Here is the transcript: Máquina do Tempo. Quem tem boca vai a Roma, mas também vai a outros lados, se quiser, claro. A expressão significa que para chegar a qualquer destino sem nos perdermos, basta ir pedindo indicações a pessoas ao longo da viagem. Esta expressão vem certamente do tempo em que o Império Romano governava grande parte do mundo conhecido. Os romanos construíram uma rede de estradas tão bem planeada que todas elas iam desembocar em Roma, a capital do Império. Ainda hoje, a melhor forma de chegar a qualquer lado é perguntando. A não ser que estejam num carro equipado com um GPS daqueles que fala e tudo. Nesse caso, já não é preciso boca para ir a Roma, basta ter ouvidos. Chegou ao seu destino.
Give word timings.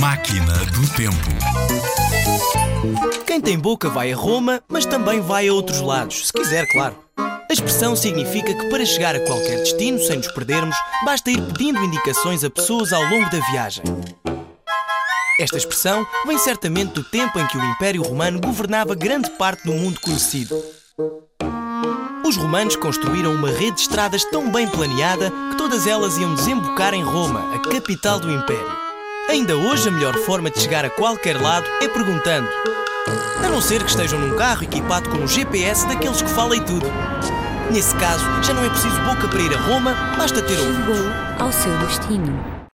Máquina 0.00 0.54
do 0.64 0.88
Tempo. 0.96 1.14
Quem 3.26 3.38
tem 3.38 3.58
boca 3.58 3.90
vai 3.90 4.10
a 4.10 4.16
Roma, 4.16 4.62
mas 4.66 4.86
também 4.86 5.20
vai 5.20 5.46
a 5.46 5.52
outros 5.52 5.82
lados, 5.82 6.28
se 6.28 6.32
quiser, 6.32 6.66
claro. 6.68 6.96
A 7.18 7.52
expressão 7.52 7.94
significa 7.94 8.54
que 8.54 8.70
para 8.70 8.86
chegar 8.86 9.14
a 9.14 9.20
qualquer 9.20 9.58
destino 9.58 9.98
sem 9.98 10.16
nos 10.16 10.28
perdermos, 10.28 10.74
basta 11.04 11.30
ir 11.30 11.42
pedindo 11.42 11.84
indicações 11.84 12.42
a 12.42 12.48
pessoas 12.48 12.94
ao 12.94 13.02
longo 13.10 13.28
da 13.28 13.40
viagem. 13.50 13.84
Esta 15.38 15.58
expressão 15.58 16.06
vem 16.26 16.38
certamente 16.38 16.94
do 16.94 17.04
tempo 17.04 17.38
em 17.38 17.46
que 17.46 17.58
o 17.58 17.64
Império 17.64 18.02
Romano 18.02 18.40
governava 18.40 18.94
grande 18.94 19.28
parte 19.32 19.66
do 19.66 19.74
mundo 19.74 20.00
conhecido. 20.00 20.64
Os 22.24 22.36
romanos 22.38 22.74
construíram 22.74 23.34
uma 23.34 23.50
rede 23.50 23.76
de 23.76 23.82
estradas 23.82 24.24
tão 24.30 24.50
bem 24.50 24.66
planeada 24.66 25.30
que 25.50 25.58
todas 25.58 25.86
elas 25.86 26.16
iam 26.16 26.34
desembocar 26.34 26.94
em 26.94 27.02
Roma, 27.02 27.54
a 27.54 27.58
capital 27.58 28.18
do 28.18 28.32
Império. 28.32 28.79
Ainda 29.30 29.56
hoje, 29.56 29.88
a 29.88 29.92
melhor 29.92 30.16
forma 30.16 30.50
de 30.50 30.58
chegar 30.58 30.84
a 30.84 30.90
qualquer 30.90 31.40
lado 31.40 31.64
é 31.80 31.86
perguntando. 31.86 32.48
A 33.44 33.48
não 33.48 33.60
ser 33.60 33.80
que 33.80 33.88
estejam 33.88 34.18
num 34.18 34.36
carro 34.36 34.64
equipado 34.64 35.08
com 35.08 35.18
um 35.18 35.28
GPS 35.28 35.86
daqueles 35.86 36.20
que 36.20 36.28
fala 36.28 36.56
e 36.56 36.60
tudo. 36.64 36.86
Nesse 37.70 37.94
caso, 37.94 38.24
já 38.42 38.52
não 38.52 38.64
é 38.64 38.68
preciso 38.68 39.00
boca 39.02 39.28
para 39.28 39.40
ir 39.40 39.54
a 39.54 39.60
Roma, 39.60 39.94
basta 40.18 40.42
ter 40.42 40.58
ouvidos. 40.58 40.96
Chegou 40.96 41.12
ao 41.38 41.52
seu 41.52 41.78
destino. 41.78 42.59